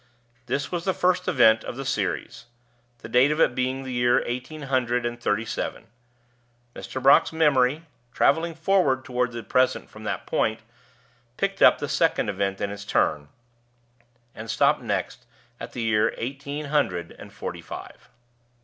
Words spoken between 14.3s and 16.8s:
and stopped next at the year eighteen